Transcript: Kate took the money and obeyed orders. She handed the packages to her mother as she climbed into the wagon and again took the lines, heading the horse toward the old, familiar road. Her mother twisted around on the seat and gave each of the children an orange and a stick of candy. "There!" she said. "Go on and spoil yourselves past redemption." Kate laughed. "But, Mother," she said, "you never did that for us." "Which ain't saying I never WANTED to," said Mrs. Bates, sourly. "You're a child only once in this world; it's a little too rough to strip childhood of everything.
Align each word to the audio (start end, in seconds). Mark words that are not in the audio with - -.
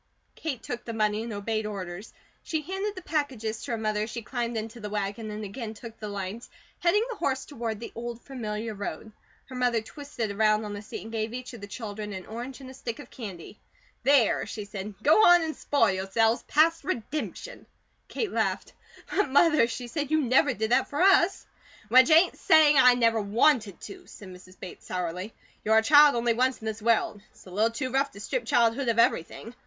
Kate 0.33 0.63
took 0.63 0.83
the 0.83 0.93
money 0.93 1.21
and 1.21 1.31
obeyed 1.31 1.67
orders. 1.67 2.11
She 2.41 2.61
handed 2.63 2.95
the 2.95 3.03
packages 3.03 3.61
to 3.61 3.71
her 3.73 3.77
mother 3.77 4.01
as 4.01 4.09
she 4.09 4.23
climbed 4.23 4.57
into 4.57 4.79
the 4.79 4.89
wagon 4.89 5.29
and 5.29 5.43
again 5.43 5.75
took 5.75 5.99
the 5.99 6.07
lines, 6.07 6.49
heading 6.79 7.05
the 7.11 7.17
horse 7.17 7.45
toward 7.45 7.79
the 7.79 7.91
old, 7.93 8.19
familiar 8.19 8.73
road. 8.73 9.11
Her 9.45 9.53
mother 9.53 9.79
twisted 9.79 10.31
around 10.31 10.65
on 10.65 10.73
the 10.73 10.81
seat 10.81 11.03
and 11.03 11.11
gave 11.11 11.35
each 11.35 11.53
of 11.53 11.61
the 11.61 11.67
children 11.67 12.13
an 12.13 12.25
orange 12.25 12.59
and 12.61 12.71
a 12.71 12.73
stick 12.73 12.97
of 12.97 13.11
candy. 13.11 13.59
"There!" 14.01 14.47
she 14.47 14.65
said. 14.65 14.95
"Go 15.03 15.23
on 15.23 15.43
and 15.43 15.55
spoil 15.55 15.91
yourselves 15.91 16.41
past 16.47 16.83
redemption." 16.83 17.67
Kate 18.07 18.31
laughed. 18.31 18.73
"But, 19.15 19.29
Mother," 19.29 19.67
she 19.67 19.85
said, 19.85 20.09
"you 20.09 20.19
never 20.19 20.55
did 20.55 20.71
that 20.71 20.87
for 20.87 21.03
us." 21.03 21.45
"Which 21.89 22.09
ain't 22.09 22.39
saying 22.39 22.75
I 22.79 22.95
never 22.95 23.21
WANTED 23.21 23.79
to," 23.81 24.07
said 24.07 24.29
Mrs. 24.29 24.59
Bates, 24.59 24.87
sourly. 24.87 25.31
"You're 25.63 25.77
a 25.77 25.83
child 25.83 26.15
only 26.15 26.33
once 26.33 26.59
in 26.59 26.65
this 26.65 26.81
world; 26.81 27.21
it's 27.29 27.45
a 27.45 27.51
little 27.51 27.69
too 27.69 27.91
rough 27.91 28.09
to 28.13 28.19
strip 28.19 28.45
childhood 28.45 28.87
of 28.89 28.97
everything. 28.97 29.53